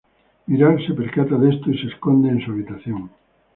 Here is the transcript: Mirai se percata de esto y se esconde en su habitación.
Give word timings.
Mirai 0.49 0.77
se 0.85 0.93
percata 0.95 1.35
de 1.37 1.51
esto 1.51 1.69
y 1.69 1.77
se 1.77 1.85
esconde 1.89 2.29
en 2.29 2.43
su 2.43 2.49
habitación. 2.51 3.11